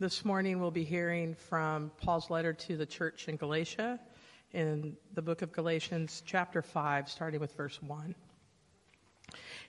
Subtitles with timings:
[0.00, 4.00] This morning we'll be hearing from Paul's letter to the church in Galatia
[4.52, 8.12] in the book of Galatians, chapter 5, starting with verse 1.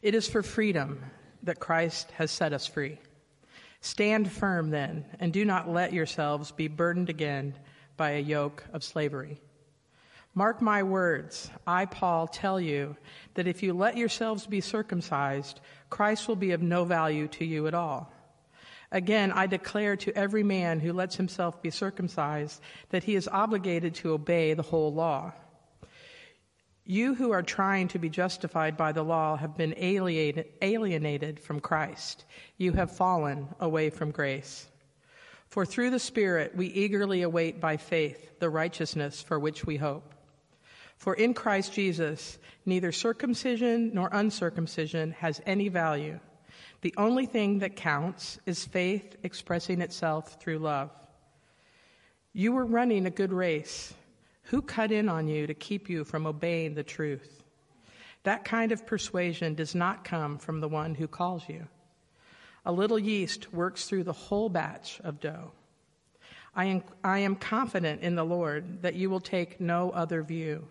[0.01, 0.99] It is for freedom
[1.43, 2.97] that Christ has set us free.
[3.81, 7.53] Stand firm then, and do not let yourselves be burdened again
[7.95, 9.39] by a yoke of slavery.
[10.33, 11.51] Mark my words.
[11.67, 12.97] I, Paul, tell you
[13.35, 15.61] that if you let yourselves be circumcised,
[15.91, 18.11] Christ will be of no value to you at all.
[18.91, 23.95] Again, I declare to every man who lets himself be circumcised that he is obligated
[23.95, 25.33] to obey the whole law.
[26.85, 32.25] You who are trying to be justified by the law have been alienated, from Christ.
[32.57, 34.67] You have fallen away from grace.
[35.47, 40.13] For through the Spirit we eagerly await by faith the righteousness for which we hope.
[40.95, 46.19] For in Christ Jesus, neither circumcision nor uncircumcision has any value.
[46.81, 50.91] The only thing that counts is faith expressing itself through love.
[52.33, 53.93] You were running a good race.
[54.49, 57.43] Who cut in on you to keep you from obeying the truth?
[58.23, 61.67] That kind of persuasion does not come from the one who calls you.
[62.65, 65.51] A little yeast works through the whole batch of dough.
[66.55, 70.67] I am, I am confident in the Lord that you will take no other view.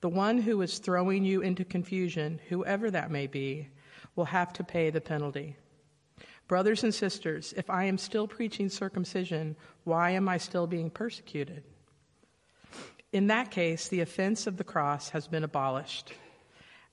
[0.00, 3.68] The one who is throwing you into confusion, whoever that may be,
[4.16, 5.56] will have to pay the penalty.
[6.48, 11.62] Brothers and sisters, if I am still preaching circumcision, why am I still being persecuted?
[13.12, 16.12] In that case, the offense of the cross has been abolished.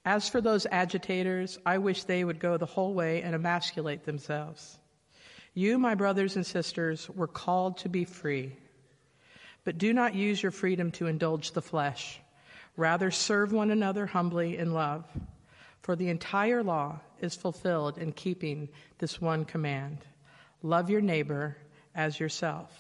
[0.06, 4.80] As for those agitators, I wish they would go the whole way and emasculate themselves.
[5.54, 8.56] You, my brothers and sisters, were called to be free.
[9.64, 12.20] But do not use your freedom to indulge the flesh.
[12.76, 15.04] Rather, serve one another humbly in love.
[15.82, 20.00] For the entire law is fulfilled in keeping this one command
[20.64, 21.56] love your neighbor
[21.94, 22.72] as yourself.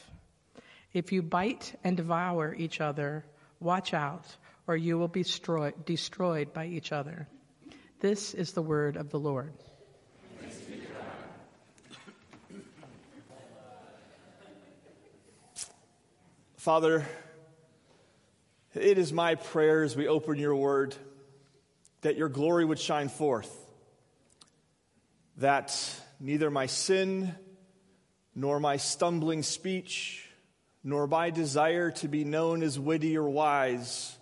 [0.93, 3.23] If you bite and devour each other,
[3.59, 4.25] watch out,
[4.65, 7.27] or you will be destroyed, destroyed by each other.
[7.99, 9.53] This is the word of the Lord.
[16.57, 17.05] Father,
[18.75, 20.95] it is my prayer as we open your word
[22.01, 23.49] that your glory would shine forth,
[25.37, 25.75] that
[26.19, 27.35] neither my sin
[28.35, 30.23] nor my stumbling speech
[30.83, 34.15] nor my desire to be known as witty or wise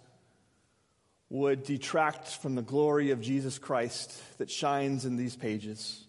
[1.30, 6.04] would detract from the glory of Jesus Christ that shines in these pages.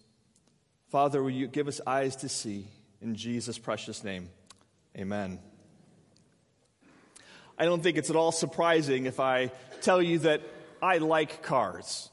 [0.89, 2.67] Father, will you give us eyes to see?
[3.01, 4.29] In Jesus' precious name,
[4.97, 5.39] amen.
[7.57, 9.51] I don't think it's at all surprising if I
[9.81, 10.41] tell you that
[10.81, 12.09] I like cars.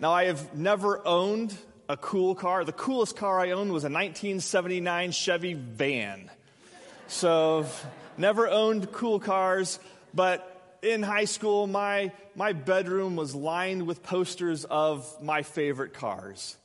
[0.00, 1.56] Now, I have never owned
[1.88, 2.64] a cool car.
[2.64, 6.30] The coolest car I owned was a 1979 Chevy van.
[7.06, 7.64] So,
[8.18, 9.80] never owned cool cars,
[10.12, 16.56] but in high school, my, my bedroom was lined with posters of my favorite cars.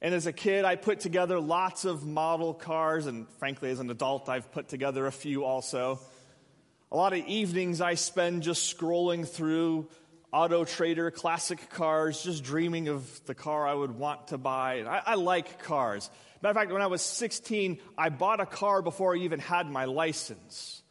[0.00, 3.88] And as a kid, I put together lots of model cars, and frankly, as an
[3.88, 6.00] adult, I've put together a few also.
[6.90, 9.88] A lot of evenings I spend just scrolling through
[10.32, 14.80] Auto Trader, classic cars, just dreaming of the car I would want to buy.
[14.80, 16.08] I, I like cars.
[16.40, 19.70] Matter of fact, when I was 16, I bought a car before I even had
[19.70, 20.82] my license.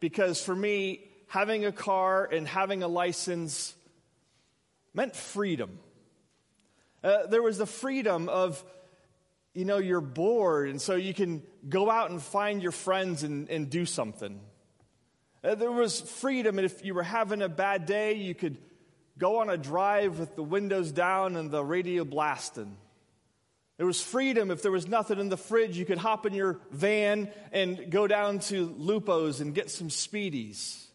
[0.00, 3.74] Because for me, having a car and having a license
[4.94, 5.78] meant freedom.
[7.04, 8.64] Uh, there was the freedom of,
[9.52, 13.50] you know, you're bored, and so you can go out and find your friends and,
[13.50, 14.40] and do something.
[15.44, 18.56] Uh, there was freedom, and if you were having a bad day, you could
[19.18, 22.76] go on a drive with the windows down and the radio blasting.
[23.76, 24.52] There was freedom.
[24.52, 28.06] If there was nothing in the fridge, you could hop in your van and go
[28.06, 30.86] down to Lupo's and get some spiedies.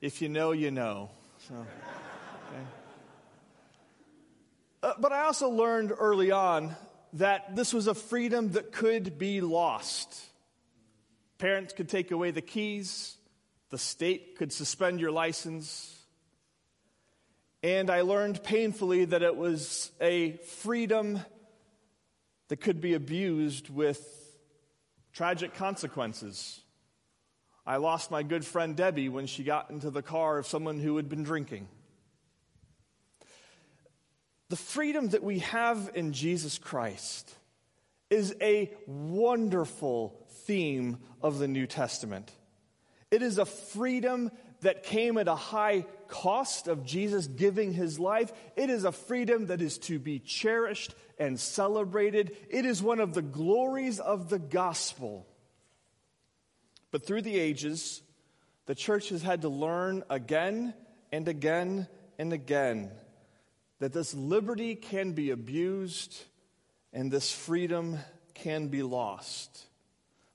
[0.00, 1.10] If you know, you know.
[1.48, 2.62] So, okay.
[4.84, 6.76] uh, but I also learned early on
[7.14, 10.20] that this was a freedom that could be lost.
[11.38, 13.16] Parents could take away the keys.
[13.70, 15.96] The state could suspend your license.
[17.62, 20.32] And I learned painfully that it was a
[20.62, 21.20] freedom
[22.48, 24.00] that could be abused with
[25.12, 26.60] tragic consequences.
[27.64, 30.96] I lost my good friend Debbie when she got into the car of someone who
[30.96, 31.68] had been drinking.
[34.48, 37.32] The freedom that we have in Jesus Christ
[38.08, 42.32] is a wonderful theme of the New Testament.
[43.10, 44.30] It is a freedom
[44.60, 48.32] that came at a high cost of Jesus giving his life.
[48.56, 52.36] It is a freedom that is to be cherished and celebrated.
[52.48, 55.26] It is one of the glories of the gospel.
[56.90, 58.02] But through the ages,
[58.66, 60.74] the church has had to learn again
[61.12, 62.90] and again and again
[63.78, 66.22] that this liberty can be abused
[66.92, 67.98] and this freedom
[68.34, 69.66] can be lost.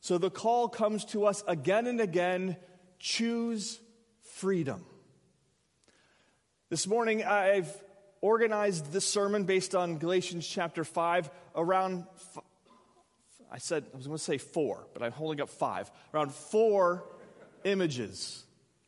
[0.06, 2.58] So the call comes to us again and again
[3.00, 3.80] choose
[4.36, 4.86] freedom.
[6.70, 7.76] This morning, I've
[8.22, 12.04] organized this sermon based on Galatians chapter 5 around,
[13.52, 17.04] I said, I was going to say four, but I'm holding up five, around four
[17.64, 18.44] images,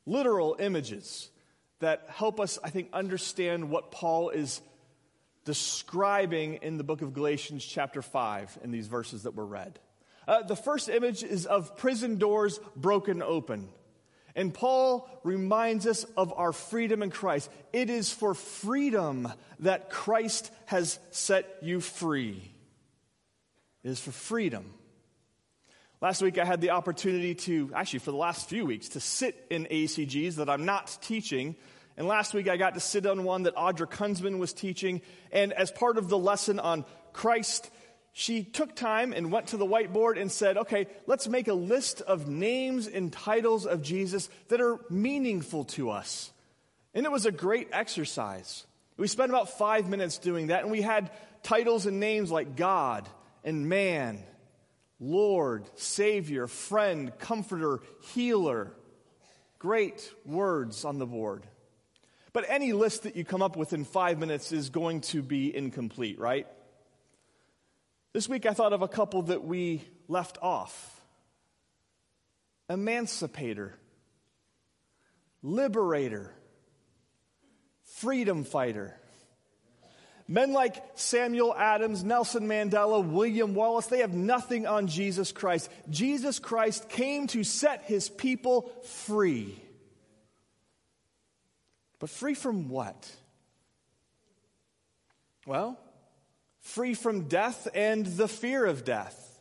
[0.05, 1.31] literal images
[1.79, 4.61] that help us, I think, understand what Paul is
[5.45, 9.79] describing in the book of Galatians, chapter 5, in these verses that were read.
[10.27, 13.69] Uh, the first image is of prison doors broken open.
[14.35, 17.49] And Paul reminds us of our freedom in Christ.
[17.73, 22.51] It is for freedom that Christ has set you free.
[23.83, 24.73] It is for freedom.
[26.01, 29.43] Last week, I had the opportunity to, actually, for the last few weeks, to sit
[29.49, 31.55] in ACGs that I'm not teaching.
[31.97, 35.01] And last week, I got to sit on one that Audra Kunzman was teaching.
[35.31, 37.71] And as part of the lesson on Christ,
[38.19, 42.01] she took time and went to the whiteboard and said, okay, let's make a list
[42.01, 46.31] of names and titles of Jesus that are meaningful to us.
[46.95, 48.65] And it was a great exercise.
[48.97, 51.11] We spent about five minutes doing that, and we had
[51.43, 53.07] titles and names like God
[53.43, 54.23] and man
[54.99, 57.81] Lord, Savior, Friend, Comforter,
[58.15, 58.71] Healer.
[59.59, 61.43] Great words on the board.
[62.33, 65.55] But any list that you come up with in five minutes is going to be
[65.55, 66.47] incomplete, right?
[68.13, 70.93] This week I thought of a couple that we left off
[72.69, 73.75] emancipator,
[75.41, 76.33] liberator,
[77.83, 78.95] freedom fighter.
[80.27, 85.69] Men like Samuel Adams, Nelson Mandela, William Wallace, they have nothing on Jesus Christ.
[85.89, 89.57] Jesus Christ came to set his people free.
[91.99, 93.09] But free from what?
[95.45, 95.79] Well,
[96.67, 99.39] free from death and the fear of death.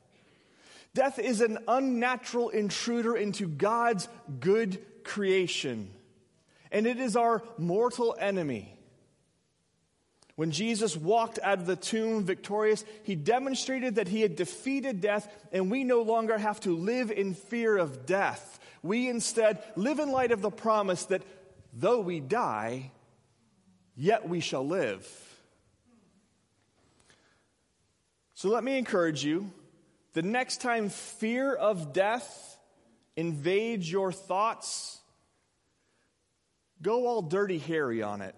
[0.95, 4.09] Death is an unnatural intruder into God's
[4.41, 5.91] good creation,
[6.71, 8.73] and it is our mortal enemy.
[10.37, 15.29] When Jesus walked out of the tomb victorious, he demonstrated that he had defeated death,
[15.53, 18.61] and we no longer have to live in fear of death.
[18.83, 21.23] We instead live in light of the promise that
[21.73, 22.93] though we die,
[23.97, 25.26] yet we shall live.
[28.37, 29.51] So let me encourage you
[30.13, 32.59] the next time fear of death
[33.17, 35.01] invades your thoughts,
[36.83, 38.35] go all dirty Harry on it.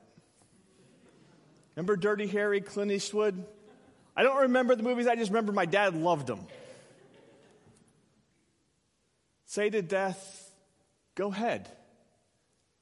[1.75, 3.45] Remember Dirty Harry, Clint Eastwood?
[4.17, 6.47] I don't remember the movies, I just remember my dad loved them.
[9.47, 10.49] Say to death,
[11.17, 11.69] go ahead,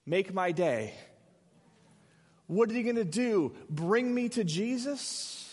[0.04, 0.92] make my day.
[2.46, 3.54] What are you going to do?
[3.70, 5.45] Bring me to Jesus?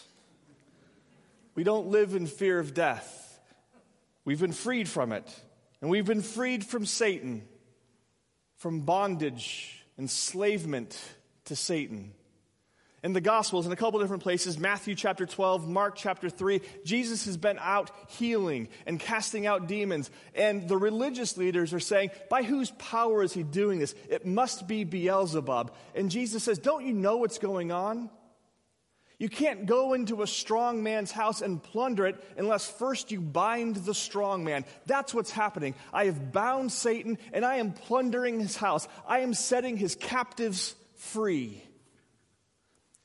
[1.55, 3.39] We don't live in fear of death.
[4.25, 5.27] We've been freed from it.
[5.81, 7.43] And we've been freed from Satan,
[8.55, 10.97] from bondage, enslavement
[11.45, 12.13] to Satan
[13.03, 17.25] in the Gospels, in a couple different places, Matthew chapter 12, Mark chapter 3, Jesus
[17.25, 20.09] has been out healing and casting out demons.
[20.33, 23.93] And the religious leaders are saying, by whose power is he doing this?
[24.09, 25.73] It must be Beelzebub.
[25.93, 28.09] And Jesus says, don't you know what's going on?
[29.23, 33.77] You can't go into a strong man's house and plunder it unless first you bind
[33.77, 34.65] the strong man.
[34.85, 35.75] That's what's happening.
[35.93, 38.85] I have bound Satan and I am plundering his house.
[39.07, 41.63] I am setting his captives free.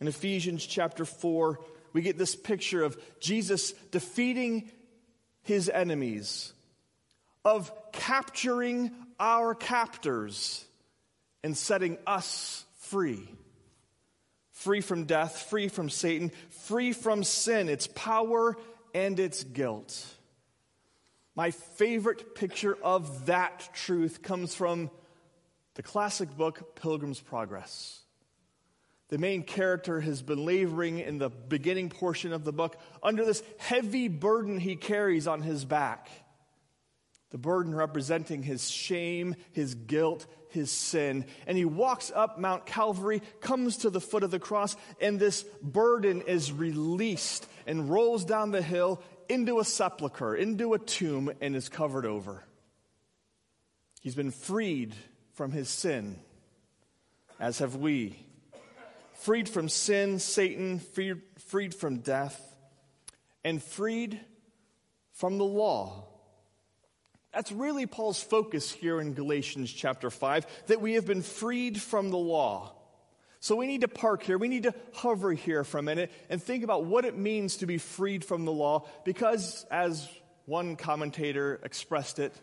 [0.00, 1.60] In Ephesians chapter 4,
[1.92, 4.72] we get this picture of Jesus defeating
[5.42, 6.52] his enemies,
[7.44, 10.64] of capturing our captors
[11.44, 13.28] and setting us free.
[14.58, 18.56] Free from death, free from Satan, free from sin, its power
[18.92, 20.04] and its guilt.
[21.36, 24.90] My favorite picture of that truth comes from
[25.74, 28.00] the classic book Pilgrim's Progress.
[29.10, 33.44] The main character has been laboring in the beginning portion of the book under this
[33.58, 36.08] heavy burden he carries on his back.
[37.30, 41.26] The burden representing his shame, his guilt, his sin.
[41.46, 45.42] And he walks up Mount Calvary, comes to the foot of the cross, and this
[45.62, 51.54] burden is released and rolls down the hill into a sepulchre, into a tomb, and
[51.54, 52.44] is covered over.
[54.00, 54.94] He's been freed
[55.34, 56.18] from his sin,
[57.38, 58.24] as have we.
[59.14, 62.40] Freed from sin, Satan, freed, freed from death,
[63.44, 64.20] and freed
[65.12, 66.04] from the law.
[67.38, 72.10] That's really Paul's focus here in Galatians chapter 5 that we have been freed from
[72.10, 72.72] the law.
[73.38, 74.36] So we need to park here.
[74.38, 77.66] We need to hover here for a minute and think about what it means to
[77.66, 80.08] be freed from the law because, as
[80.46, 82.34] one commentator expressed it,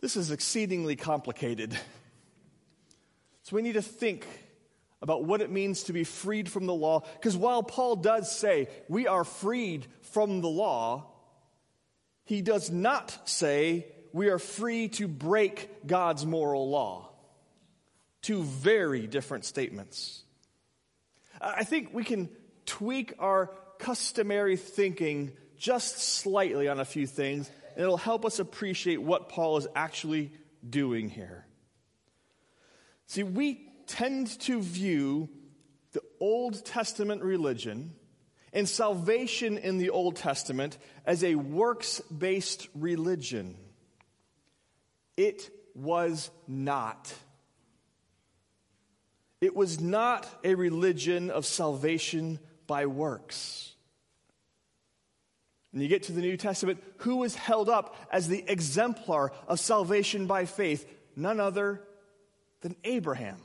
[0.00, 1.76] this is exceedingly complicated.
[3.42, 4.24] So we need to think
[5.02, 8.68] about what it means to be freed from the law because while Paul does say
[8.88, 11.11] we are freed from the law,
[12.24, 17.10] he does not say we are free to break God's moral law.
[18.20, 20.22] Two very different statements.
[21.40, 22.28] I think we can
[22.66, 29.02] tweak our customary thinking just slightly on a few things, and it'll help us appreciate
[29.02, 30.32] what Paul is actually
[30.68, 31.46] doing here.
[33.06, 35.28] See, we tend to view
[35.92, 37.94] the Old Testament religion
[38.52, 43.56] and salvation in the Old Testament as a works based religion.
[45.16, 47.12] It was not.
[49.40, 53.74] It was not a religion of salvation by works.
[55.72, 59.58] When you get to the New Testament, who was held up as the exemplar of
[59.58, 60.86] salvation by faith?
[61.16, 61.82] None other
[62.60, 63.40] than Abraham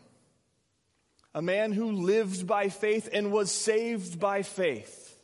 [1.38, 5.16] a man who lived by faith and was saved by faith.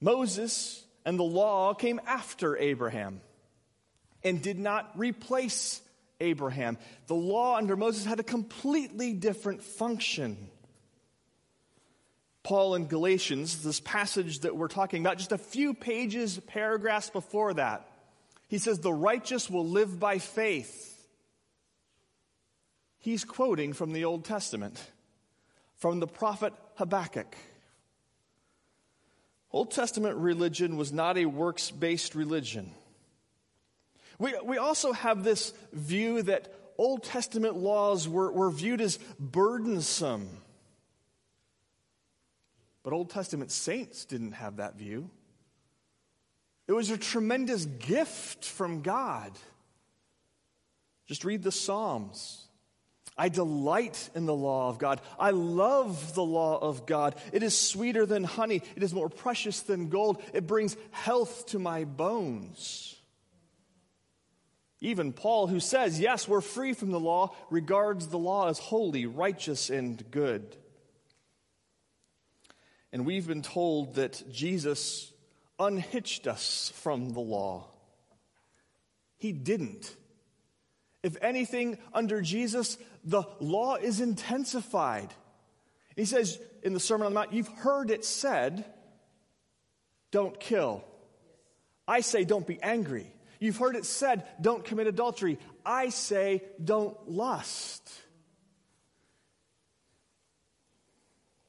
[0.00, 3.20] Moses and the law came after Abraham
[4.24, 5.82] and did not replace
[6.18, 6.78] Abraham.
[7.08, 10.38] The law under Moses had a completely different function.
[12.42, 17.52] Paul in Galatians, this passage that we're talking about, just a few pages, paragraphs before
[17.52, 17.86] that,
[18.48, 20.91] he says, The righteous will live by faith.
[23.02, 24.80] He's quoting from the Old Testament,
[25.74, 27.36] from the prophet Habakkuk.
[29.50, 32.70] Old Testament religion was not a works based religion.
[34.20, 40.28] We, we also have this view that Old Testament laws were, were viewed as burdensome.
[42.84, 45.10] But Old Testament saints didn't have that view.
[46.68, 49.32] It was a tremendous gift from God.
[51.06, 52.41] Just read the Psalms.
[53.22, 55.00] I delight in the law of God.
[55.16, 57.14] I love the law of God.
[57.32, 58.62] It is sweeter than honey.
[58.74, 60.20] It is more precious than gold.
[60.34, 62.96] It brings health to my bones.
[64.80, 69.06] Even Paul, who says, Yes, we're free from the law, regards the law as holy,
[69.06, 70.56] righteous, and good.
[72.92, 75.12] And we've been told that Jesus
[75.60, 77.68] unhitched us from the law.
[79.16, 79.94] He didn't.
[81.02, 85.12] If anything, under Jesus, the law is intensified.
[85.96, 88.64] He says in the Sermon on the Mount, You've heard it said,
[90.12, 90.84] don't kill.
[91.88, 93.12] I say, don't be angry.
[93.40, 95.38] You've heard it said, don't commit adultery.
[95.66, 97.90] I say, don't lust.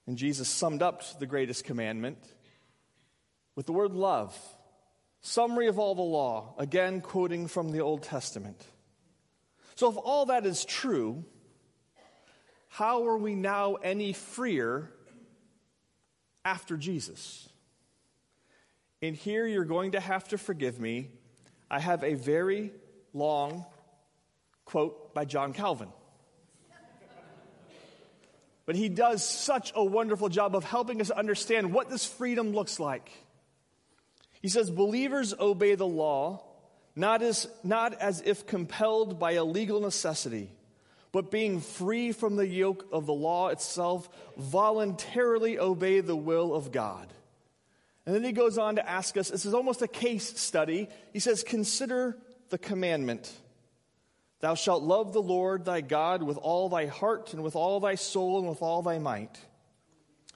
[0.07, 2.17] And Jesus summed up the greatest commandment
[3.55, 4.37] with the word love.
[5.21, 8.61] Summary of all the law, again quoting from the Old Testament.
[9.75, 11.23] So, if all that is true,
[12.73, 14.89] how are we now any freer
[16.43, 17.47] after Jesus?
[18.99, 21.11] And here you're going to have to forgive me.
[21.69, 22.71] I have a very
[23.13, 23.63] long
[24.65, 25.89] quote by John Calvin.
[28.65, 32.79] But he does such a wonderful job of helping us understand what this freedom looks
[32.79, 33.11] like.
[34.41, 36.43] He says, Believers obey the law
[36.95, 40.49] not as, not as if compelled by a legal necessity,
[41.13, 46.73] but being free from the yoke of the law itself, voluntarily obey the will of
[46.73, 47.13] God.
[48.05, 50.89] And then he goes on to ask us this is almost a case study.
[51.13, 52.17] He says, Consider
[52.49, 53.31] the commandment
[54.43, 57.95] Thou shalt love the Lord thy God with all thy heart, and with all thy
[57.95, 59.39] soul, and with all thy might.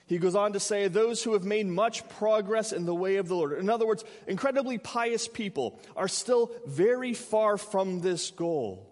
[0.05, 3.27] He goes on to say, Those who have made much progress in the way of
[3.27, 8.87] the Lord, in other words, incredibly pious people, are still very far from this goal.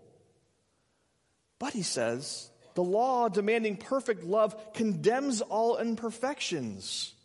[1.65, 7.15] But he says, the law demanding perfect love condemns all imperfections.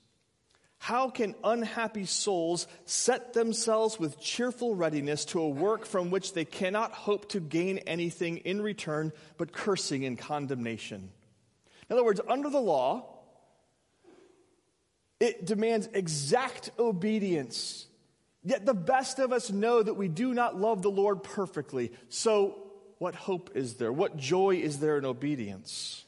[0.78, 6.46] How can unhappy souls set themselves with cheerful readiness to a work from which they
[6.46, 11.10] cannot hope to gain anything in return but cursing and condemnation?
[11.90, 13.18] In other words, under the law,
[15.20, 17.86] it demands exact obedience.
[18.42, 21.92] Yet the best of us know that we do not love the Lord perfectly.
[22.08, 22.69] So
[23.00, 23.90] what hope is there?
[23.90, 26.04] What joy is there in obedience?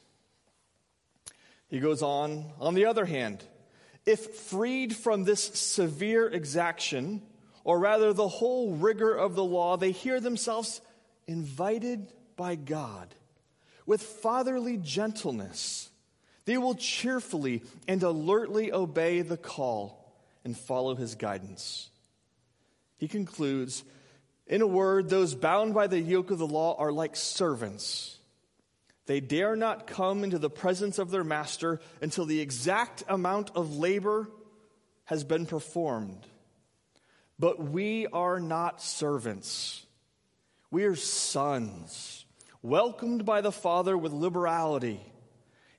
[1.67, 3.43] He goes on, on the other hand,
[4.05, 7.23] if freed from this severe exaction,
[7.63, 10.81] or rather the whole rigor of the law, they hear themselves
[11.25, 13.15] invited by God
[13.87, 15.89] with fatherly gentleness.
[16.45, 20.13] They will cheerfully and alertly obey the call
[20.45, 21.89] and follow his guidance.
[22.97, 23.83] He concludes
[24.47, 28.17] In a word, those bound by the yoke of the law are like servants.
[29.05, 33.77] They dare not come into the presence of their master until the exact amount of
[33.77, 34.29] labor
[35.05, 36.25] has been performed.
[37.39, 39.85] But we are not servants,
[40.71, 42.25] we are sons,
[42.61, 44.99] welcomed by the Father with liberality.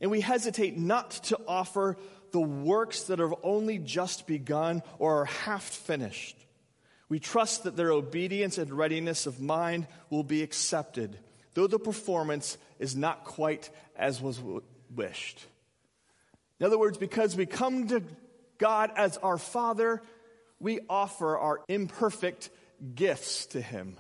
[0.00, 1.97] And we hesitate not to offer
[2.33, 6.37] the works that have only just begun or are half finished.
[7.08, 11.18] We trust that their obedience and readiness of mind will be accepted,
[11.54, 14.40] though the performance is not quite as was
[14.94, 15.46] wished.
[16.58, 18.02] In other words, because we come to
[18.58, 20.02] God as our Father,
[20.61, 22.50] we offer our imperfect
[22.94, 23.99] gifts to Him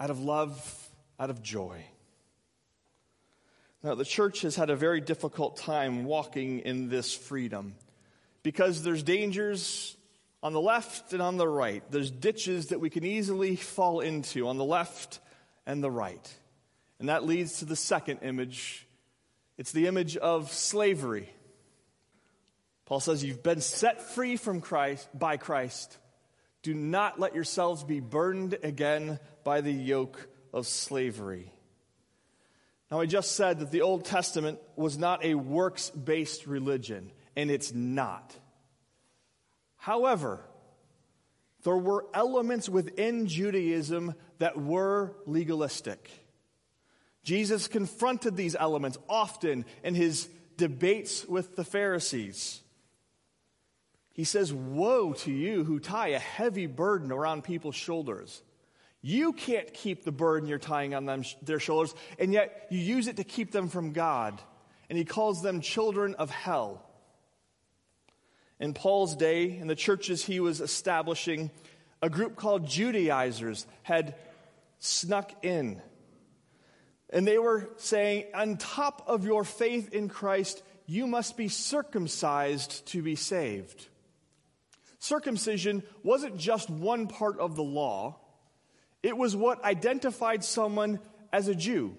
[0.00, 0.88] out of love,
[1.18, 1.84] out of joy.
[3.82, 7.74] Now, the church has had a very difficult time walking in this freedom
[8.42, 9.96] because there's dangers
[10.48, 11.82] on the left and on the right.
[11.90, 15.20] There's ditches that we can easily fall into on the left
[15.66, 16.34] and the right.
[16.98, 18.86] And that leads to the second image
[19.58, 21.28] it's the image of slavery.
[22.86, 25.98] Paul says, You've been set free from Christ by Christ.
[26.62, 31.52] Do not let yourselves be burdened again by the yoke of slavery.
[32.90, 37.50] Now, I just said that the Old Testament was not a works based religion, and
[37.50, 38.34] it's not.
[39.88, 40.40] However,
[41.64, 46.10] there were elements within Judaism that were legalistic.
[47.22, 50.28] Jesus confronted these elements often in his
[50.58, 52.60] debates with the Pharisees.
[54.12, 58.42] He says, Woe to you who tie a heavy burden around people's shoulders.
[59.00, 63.08] You can't keep the burden you're tying on them, their shoulders, and yet you use
[63.08, 64.38] it to keep them from God.
[64.90, 66.84] And he calls them children of hell.
[68.60, 71.50] In Paul's day, in the churches he was establishing,
[72.02, 74.14] a group called Judaizers had
[74.78, 75.80] snuck in.
[77.10, 82.86] And they were saying, on top of your faith in Christ, you must be circumcised
[82.88, 83.86] to be saved.
[84.98, 88.18] Circumcision wasn't just one part of the law,
[89.02, 90.98] it was what identified someone
[91.32, 91.96] as a Jew.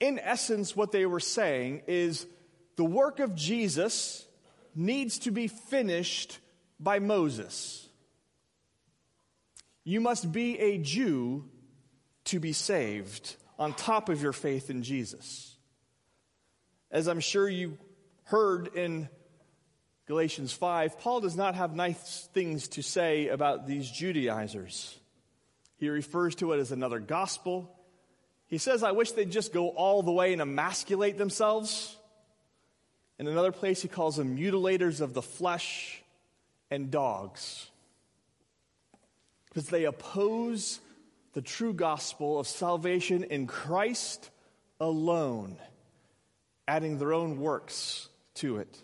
[0.00, 2.26] In essence, what they were saying is
[2.74, 4.26] the work of Jesus
[4.74, 6.38] needs to be finished
[6.78, 7.88] by Moses.
[9.84, 11.44] You must be a Jew
[12.26, 15.56] to be saved on top of your faith in Jesus.
[16.90, 17.78] As I'm sure you
[18.24, 19.08] heard in
[20.06, 24.98] Galatians 5, Paul does not have nice things to say about these Judaizers.
[25.76, 27.76] He refers to it as another gospel.
[28.46, 31.96] He says, I wish they'd just go all the way and emasculate themselves.
[33.18, 36.02] In another place, he calls them mutilators of the flesh
[36.70, 37.70] and dogs.
[39.46, 40.80] Because they oppose
[41.34, 44.30] the true gospel of salvation in Christ
[44.80, 45.56] alone,
[46.66, 48.78] adding their own works to it.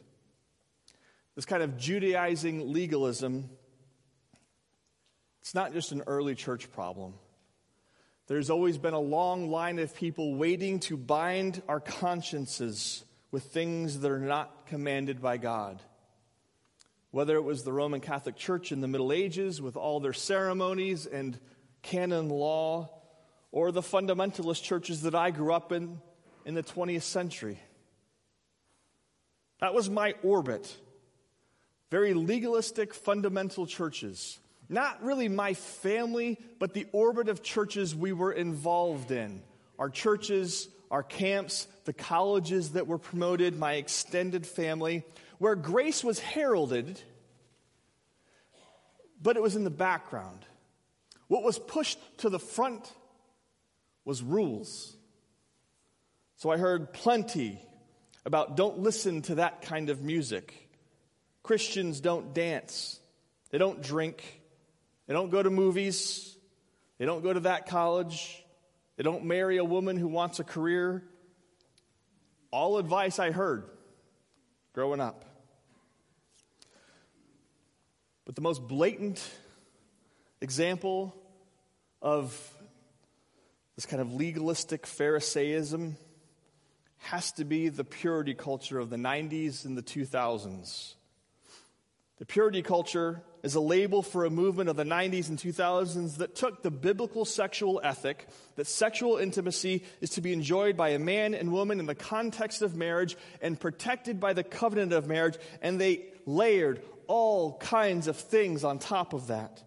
[1.35, 3.49] This kind of Judaizing legalism,
[5.41, 7.15] it's not just an early church problem.
[8.27, 14.01] There's always been a long line of people waiting to bind our consciences with things
[14.01, 15.83] that are not commanded by God.
[17.11, 21.07] Whether it was the Roman Catholic Church in the Middle Ages with all their ceremonies
[21.07, 21.39] and
[21.83, 22.91] canon law,
[23.51, 26.01] or the fundamentalist churches that I grew up in
[26.45, 27.59] in the 20th century.
[29.61, 30.77] That was my orbit.
[31.91, 34.39] Very legalistic, fundamental churches.
[34.69, 39.43] Not really my family, but the orbit of churches we were involved in.
[39.79, 45.03] Our churches, our camps, the colleges that were promoted, my extended family,
[45.39, 47.01] where grace was heralded,
[49.21, 50.45] but it was in the background.
[51.29, 52.91] What was pushed to the front
[54.05, 54.97] was rules.
[56.37, 57.61] So I heard plenty
[58.25, 60.55] about don't listen to that kind of music.
[61.43, 63.01] Christians don't dance,
[63.51, 64.23] they don't drink,
[65.07, 66.37] they don't go to movies,
[66.99, 68.45] they don't go to that college,
[68.99, 71.05] they don't marry a woman who wants a career.
[72.51, 73.63] All advice I heard
[74.73, 75.25] growing up.
[78.25, 79.25] But the most blatant
[80.41, 81.15] example
[82.03, 82.37] of
[83.77, 85.97] this kind of legalistic Pharisaism
[86.97, 90.95] has to be the purity culture of the 90s and the 2000s.
[92.19, 96.35] The purity culture is a label for a movement of the 90s and 2000s that
[96.35, 98.27] took the biblical sexual ethic
[98.57, 102.61] that sexual intimacy is to be enjoyed by a man and woman in the context
[102.61, 108.17] of marriage and protected by the covenant of marriage, and they layered all kinds of
[108.17, 109.63] things on top of that.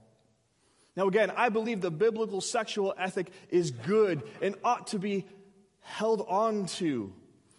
[0.97, 5.25] Now, again, I believe the biblical sexual ethic is good and ought to be
[5.79, 7.13] held on to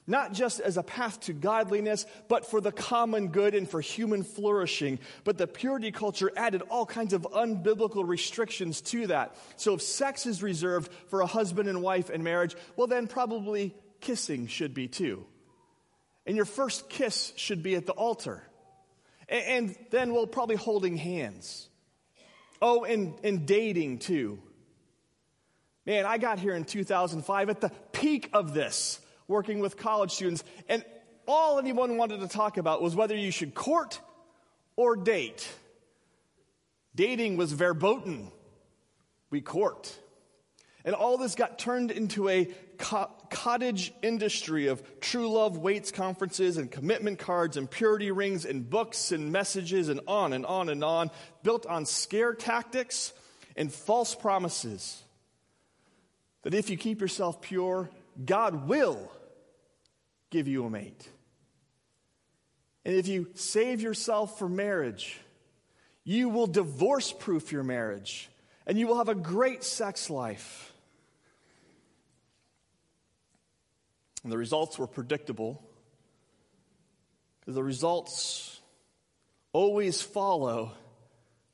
[0.07, 4.25] not just as a path to godliness, but for the common good and for human
[4.25, 4.99] flourishing.
[5.25, 9.37] But the purity culture added all kinds of unbiblical restrictions to that.
[9.57, 13.75] So if sex is reserved for a husband and wife in marriage, well, then probably
[14.01, 15.25] kissing should be too.
[16.27, 18.43] And your first kiss should be at the altar.
[19.29, 21.69] And, then, well, probably holding hands.
[22.61, 24.41] Oh, and, and dating too.
[25.87, 29.01] Man, I got here in 2005 at the peak of this
[29.33, 30.85] working with college students, and
[31.27, 34.01] all anyone wanted to talk about was whether you should court
[34.77, 35.49] or date.
[36.95, 38.31] Dating was verboten.
[39.31, 39.97] We court.
[40.85, 46.57] And all this got turned into a co- cottage industry of true love waits conferences
[46.57, 50.83] and commitment cards and purity rings and books and messages and on and on and
[50.83, 51.11] on,
[51.42, 53.12] built on scare tactics
[53.57, 55.03] and false promises.
[56.42, 57.88] That if you keep yourself pure,
[58.25, 59.11] God will
[60.33, 61.09] give you a mate.
[62.85, 65.21] And if you save yourself for marriage,
[66.03, 68.29] you will divorce proof your marriage
[68.66, 70.73] and you will have a great sex life.
[74.25, 75.62] And the results were predictable
[77.40, 78.61] because the results
[79.53, 80.73] always follow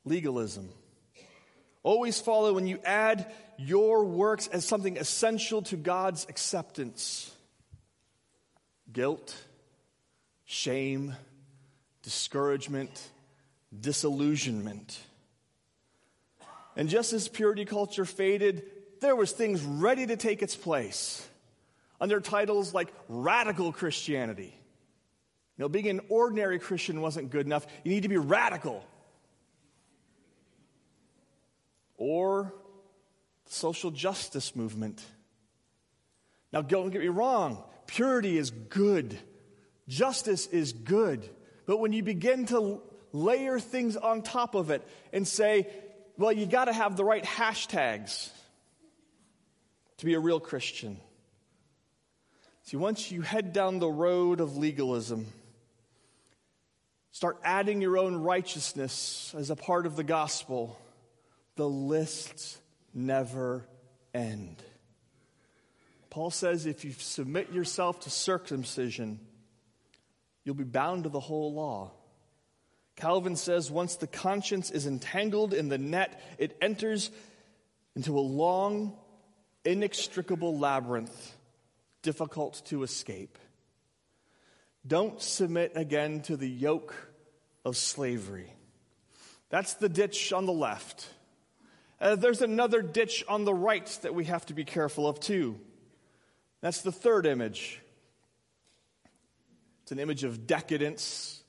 [0.05, 0.69] legalism.
[1.83, 7.31] Always follow when you add your works as something essential to God's acceptance
[8.91, 9.35] guilt,
[10.45, 11.15] shame,
[12.01, 13.09] discouragement,
[13.77, 14.99] disillusionment.
[16.75, 18.63] And just as purity culture faded,
[19.01, 21.27] there was things ready to take its place
[22.01, 24.53] under titles like radical Christianity.
[25.57, 27.67] You know, being an ordinary Christian wasn't good enough.
[27.83, 28.85] You need to be radical.
[31.97, 32.53] Or
[33.45, 35.03] the social justice movement.
[36.53, 37.61] Now, don't get me wrong.
[37.89, 39.17] Purity is good,
[39.87, 41.27] justice is good.
[41.65, 45.67] But when you begin to layer things on top of it and say,
[46.15, 48.29] well, you got to have the right hashtags
[49.97, 50.99] to be a real Christian.
[52.65, 55.25] See, once you head down the road of legalism,
[57.09, 60.79] start adding your own righteousness as a part of the gospel,
[61.55, 62.59] the lists
[62.93, 63.65] never
[64.13, 64.61] end.
[66.09, 69.19] Paul says if you submit yourself to circumcision,
[70.43, 71.91] you'll be bound to the whole law.
[72.95, 77.11] Calvin says once the conscience is entangled in the net, it enters
[77.95, 78.97] into a long,
[79.63, 81.35] inextricable labyrinth,
[82.01, 83.37] difficult to escape.
[84.85, 86.95] Don't submit again to the yoke
[87.63, 88.51] of slavery.
[89.49, 91.07] That's the ditch on the left.
[91.99, 95.59] Uh, there's another ditch on the right that we have to be careful of, too.
[96.61, 97.81] That's the third image.
[99.83, 101.41] It's an image of decadence,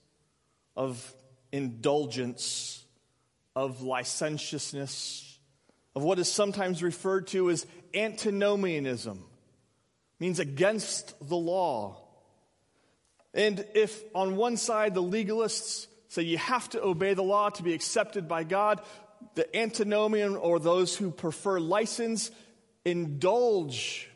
[0.76, 1.14] of
[1.52, 2.84] indulgence,
[3.56, 5.38] of licentiousness,
[5.94, 9.24] of what is sometimes referred to as antinomianism,
[10.18, 11.96] means against the law.
[13.34, 17.62] And if on one side the legalists say you have to obey the law to
[17.62, 18.80] be accepted by God,
[19.34, 22.30] the antinomian or those who prefer license
[22.84, 24.09] indulge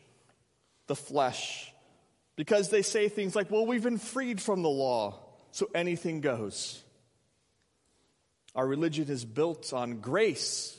[0.87, 1.73] the flesh
[2.35, 5.19] because they say things like, well, we've been freed from the law,
[5.51, 6.81] so anything goes.
[8.55, 10.77] Our religion is built on grace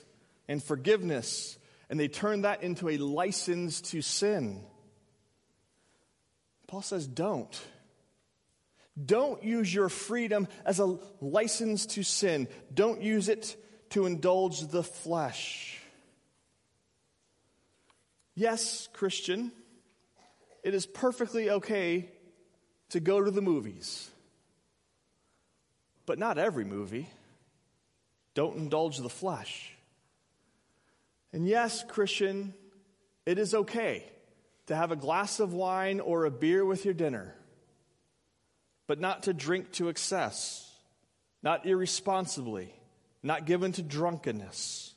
[0.48, 1.58] and forgiveness,
[1.90, 4.62] and they turn that into a license to sin.
[6.66, 7.60] Paul says, don't.
[9.02, 12.48] Don't use your freedom as a license to sin.
[12.72, 13.56] Don't use it
[13.90, 15.80] to indulge the flesh.
[18.34, 19.52] Yes, Christian,
[20.66, 22.08] it is perfectly okay
[22.88, 24.10] to go to the movies,
[26.06, 27.08] but not every movie.
[28.34, 29.76] Don't indulge the flesh.
[31.32, 32.52] And yes, Christian,
[33.24, 34.10] it is okay
[34.66, 37.36] to have a glass of wine or a beer with your dinner,
[38.88, 40.68] but not to drink to excess,
[41.44, 42.74] not irresponsibly,
[43.22, 44.96] not given to drunkenness.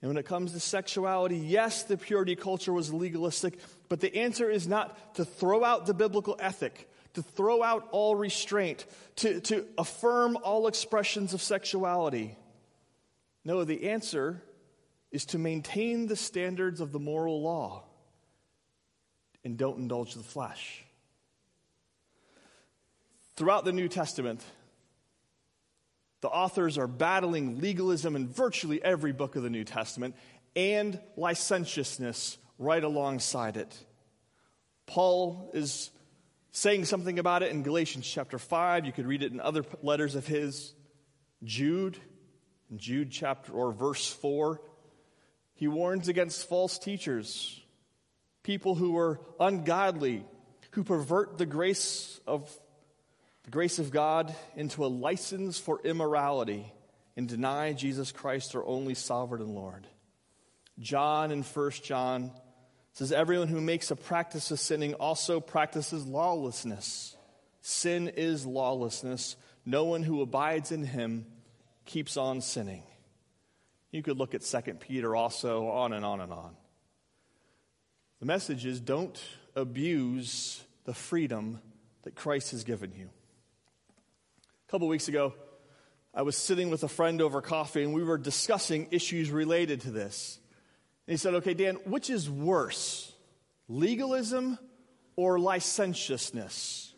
[0.00, 3.58] And when it comes to sexuality, yes, the purity culture was legalistic,
[3.92, 8.16] but the answer is not to throw out the biblical ethic, to throw out all
[8.16, 12.34] restraint, to, to affirm all expressions of sexuality.
[13.44, 14.42] No, the answer
[15.10, 17.84] is to maintain the standards of the moral law
[19.44, 20.82] and don't indulge the flesh.
[23.36, 24.42] Throughout the New Testament,
[26.22, 30.14] the authors are battling legalism in virtually every book of the New Testament
[30.56, 33.76] and licentiousness right alongside it.
[34.86, 35.90] Paul is
[36.52, 38.86] saying something about it in Galatians chapter 5.
[38.86, 40.74] You could read it in other letters of his.
[41.42, 41.98] Jude,
[42.70, 44.60] in Jude chapter or verse 4,
[45.54, 47.60] he warns against false teachers,
[48.42, 50.24] people who are ungodly,
[50.72, 52.48] who pervert the grace of
[53.44, 56.72] the grace of God into a license for immorality
[57.16, 59.86] and deny Jesus Christ our only sovereign Lord.
[60.78, 62.30] John in 1 John
[62.92, 67.16] says, Everyone who makes a practice of sinning also practices lawlessness.
[67.60, 69.36] Sin is lawlessness.
[69.64, 71.26] No one who abides in him
[71.84, 72.82] keeps on sinning.
[73.90, 76.56] You could look at 2 Peter also, on and on and on.
[78.20, 79.20] The message is don't
[79.54, 81.60] abuse the freedom
[82.02, 83.08] that Christ has given you
[84.66, 85.34] A couple weeks ago,
[86.14, 89.90] I was sitting with a friend over coffee and we were discussing issues related to
[89.90, 90.38] this.
[91.06, 93.12] He said, Okay, Dan, which is worse,
[93.68, 94.58] legalism
[95.16, 96.94] or licentiousness?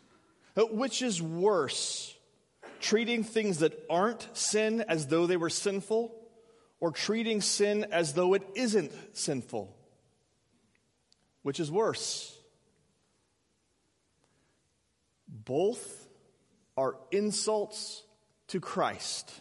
[0.55, 2.15] Uh, which is worse,
[2.79, 6.15] treating things that aren't sin as though they were sinful
[6.79, 9.75] or treating sin as though it isn't sinful?
[11.41, 12.37] Which is worse?
[15.27, 16.07] Both
[16.77, 18.03] are insults
[18.47, 19.31] to Christ.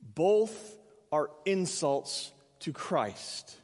[0.00, 0.75] Both
[1.12, 3.56] are insults to Christ.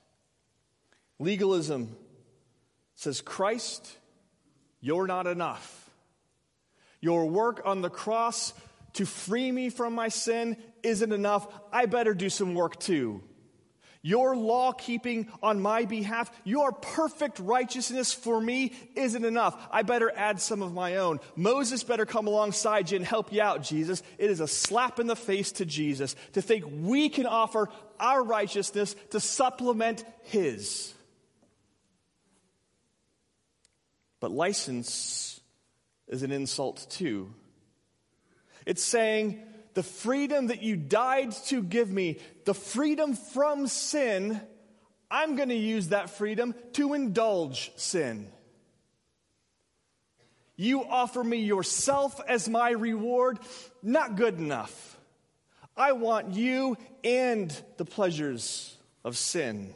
[1.18, 1.96] Legalism
[2.94, 3.96] says, Christ,
[4.80, 5.90] you're not enough.
[7.00, 8.52] Your work on the cross
[8.94, 11.46] to free me from my sin isn't enough.
[11.72, 13.22] I better do some work too.
[14.04, 19.56] Your law keeping on my behalf, your perfect righteousness for me isn't enough.
[19.70, 21.20] I better add some of my own.
[21.36, 24.02] Moses better come alongside you and help you out, Jesus.
[24.18, 27.68] It is a slap in the face to Jesus to think we can offer
[28.00, 30.92] our righteousness to supplement his.
[34.18, 35.40] But license
[36.08, 37.32] is an insult too.
[38.66, 39.42] It's saying,
[39.74, 44.40] the freedom that you died to give me, the freedom from sin,
[45.10, 48.28] I'm going to use that freedom to indulge sin.
[50.56, 53.38] You offer me yourself as my reward,
[53.82, 54.98] not good enough.
[55.76, 59.74] I want you and the pleasures of sin.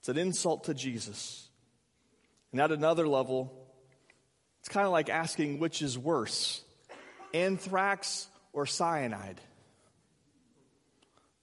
[0.00, 1.48] It's an insult to Jesus.
[2.52, 3.52] And at another level,
[4.60, 6.62] it's kind of like asking which is worse
[7.34, 9.40] anthrax, or cyanide.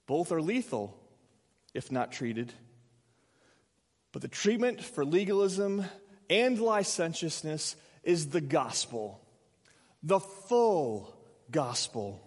[0.06, 0.96] Both are lethal
[1.74, 2.52] if not treated.
[4.12, 5.84] But the treatment for legalism
[6.30, 9.20] and licentiousness is the gospel,
[10.02, 11.14] the full
[11.50, 12.22] gospel.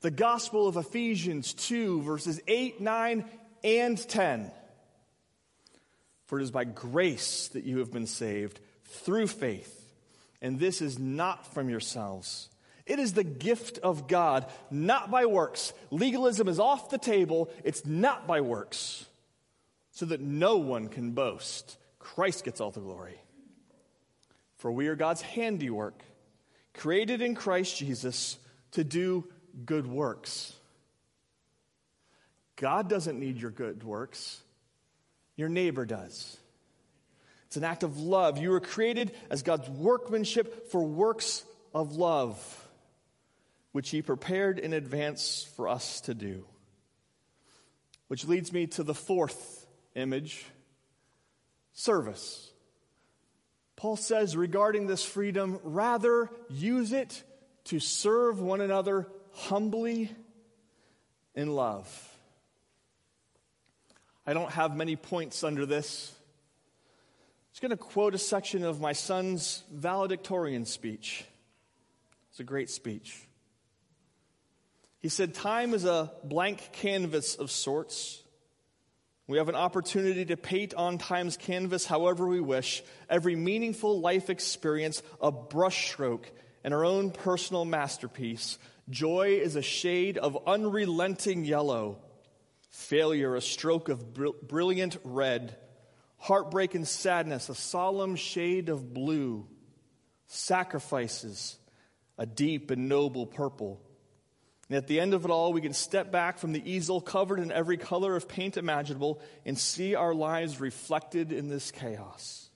[0.00, 3.24] The gospel of Ephesians 2, verses 8, 9,
[3.64, 4.50] and 10.
[6.26, 9.92] For it is by grace that you have been saved through faith,
[10.40, 12.48] and this is not from yourselves.
[12.88, 15.74] It is the gift of God, not by works.
[15.90, 17.50] Legalism is off the table.
[17.62, 19.04] It's not by works,
[19.92, 21.76] so that no one can boast.
[21.98, 23.20] Christ gets all the glory.
[24.56, 26.02] For we are God's handiwork,
[26.72, 28.38] created in Christ Jesus
[28.72, 29.24] to do
[29.66, 30.54] good works.
[32.56, 34.40] God doesn't need your good works,
[35.36, 36.38] your neighbor does.
[37.48, 38.38] It's an act of love.
[38.38, 42.64] You were created as God's workmanship for works of love
[43.72, 46.44] which he prepared in advance for us to do.
[48.08, 50.46] Which leads me to the fourth image
[51.72, 52.50] service.
[53.76, 57.22] Paul says regarding this freedom, rather use it
[57.64, 60.10] to serve one another humbly
[61.34, 61.86] in love.
[64.26, 66.12] I don't have many points under this.
[66.12, 71.24] I'm just going to quote a section of my son's valedictorian speech.
[72.30, 73.27] It's a great speech.
[75.00, 78.22] He said, Time is a blank canvas of sorts.
[79.26, 84.30] We have an opportunity to paint on time's canvas however we wish, every meaningful life
[84.30, 86.24] experience a brushstroke
[86.64, 88.58] and our own personal masterpiece.
[88.88, 91.98] Joy is a shade of unrelenting yellow.
[92.70, 95.56] Failure, a stroke of br- brilliant red.
[96.16, 99.46] Heartbreak and sadness, a solemn shade of blue.
[100.26, 101.58] Sacrifices,
[102.16, 103.80] a deep and noble purple.
[104.68, 107.40] And at the end of it all, we can step back from the easel covered
[107.40, 112.50] in every color of paint imaginable and see our lives reflected in this chaos.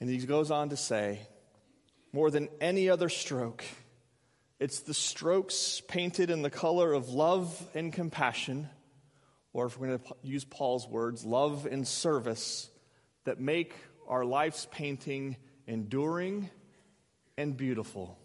[0.00, 1.20] And he goes on to say,
[2.12, 3.64] more than any other stroke,
[4.58, 8.68] it's the strokes painted in the color of love and compassion,
[9.54, 12.68] or if we're going to use Paul's words, love and service,
[13.24, 13.74] that make
[14.08, 15.36] our life's painting
[15.66, 16.50] enduring
[17.38, 18.18] and beautiful.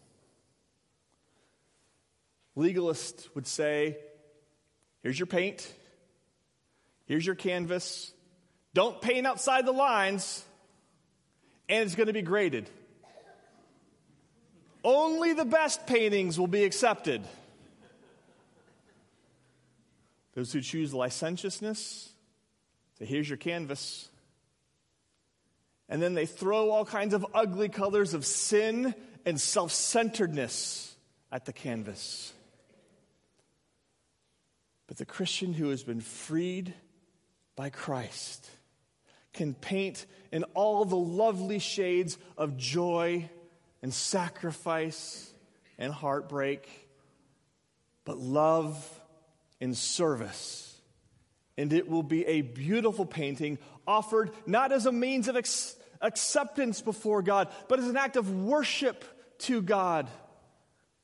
[2.61, 3.97] Legalists would say,
[5.01, 5.67] here's your paint,
[7.05, 8.13] here's your canvas,
[8.75, 10.45] don't paint outside the lines,
[11.67, 12.69] and it's going to be graded.
[14.83, 17.23] Only the best paintings will be accepted.
[20.35, 22.11] Those who choose licentiousness
[22.99, 24.07] say, here's your canvas.
[25.89, 28.93] And then they throw all kinds of ugly colors of sin
[29.25, 30.95] and self centeredness
[31.31, 32.33] at the canvas.
[34.91, 36.73] But the Christian who has been freed
[37.55, 38.49] by Christ
[39.31, 43.29] can paint in all the lovely shades of joy
[43.81, 45.33] and sacrifice
[45.77, 46.67] and heartbreak,
[48.03, 48.85] but love
[49.61, 50.77] and service.
[51.57, 56.81] And it will be a beautiful painting offered not as a means of ex- acceptance
[56.81, 59.05] before God, but as an act of worship
[59.43, 60.09] to God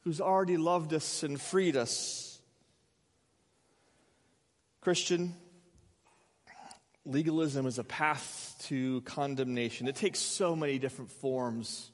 [0.01, 2.26] who's already loved us and freed us.
[4.87, 5.35] Christian,
[7.03, 9.85] legalism is a path to condemnation.
[9.89, 11.91] It takes so many different forms.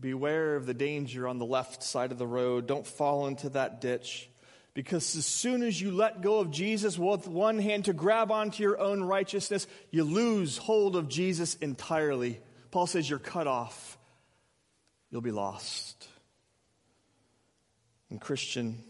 [0.00, 2.66] Beware of the danger on the left side of the road.
[2.66, 4.30] Don't fall into that ditch.
[4.72, 8.62] Because as soon as you let go of Jesus with one hand to grab onto
[8.62, 12.40] your own righteousness, you lose hold of Jesus entirely.
[12.70, 13.98] Paul says you're cut off,
[15.10, 16.08] you'll be lost.
[18.08, 18.82] And, Christian,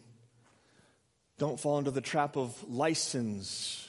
[1.39, 3.89] don't fall into the trap of license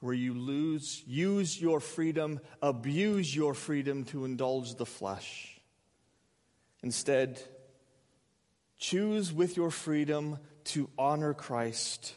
[0.00, 5.60] where you lose, use your freedom, abuse your freedom to indulge the flesh.
[6.82, 7.42] Instead,
[8.78, 12.14] choose with your freedom to honor Christ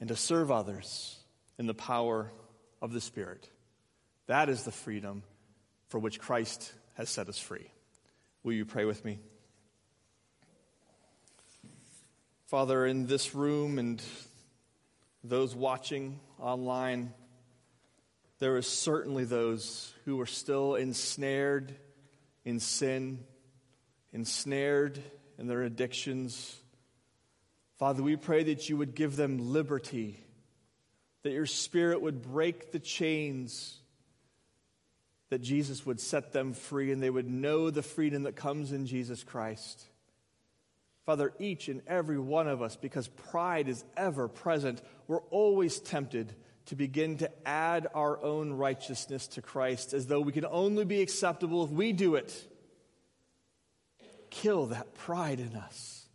[0.00, 1.16] and to serve others
[1.58, 2.32] in the power
[2.80, 3.48] of the Spirit.
[4.26, 5.22] That is the freedom
[5.88, 7.70] for which Christ has set us free.
[8.42, 9.18] Will you pray with me?
[12.50, 14.02] Father, in this room and
[15.22, 17.14] those watching online,
[18.40, 21.72] there is certainly those who are still ensnared
[22.44, 23.20] in sin
[24.12, 25.00] ensnared
[25.38, 26.56] in their addictions.
[27.78, 30.18] Father, we pray that you would give them liberty,
[31.22, 33.78] that your spirit would break the chains,
[35.28, 38.86] that Jesus would set them free, and they would know the freedom that comes in
[38.86, 39.84] Jesus Christ.
[41.06, 46.34] Father, each and every one of us, because pride is ever present, we're always tempted
[46.66, 51.00] to begin to add our own righteousness to Christ as though we can only be
[51.00, 52.46] acceptable if we do it
[54.30, 56.06] kill that pride in us.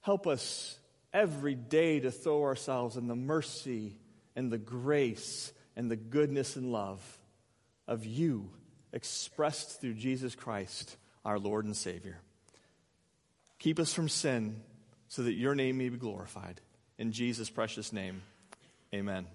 [0.00, 0.78] Help us
[1.12, 3.96] every day to throw ourselves in the mercy
[4.36, 7.00] and the grace and the goodness and love
[7.86, 8.50] of you
[8.92, 12.20] expressed through Jesus Christ, our Lord and Savior.
[13.60, 14.62] Keep us from sin
[15.08, 16.60] so that your name may be glorified.
[16.98, 18.22] In Jesus' precious name,
[18.92, 19.26] amen.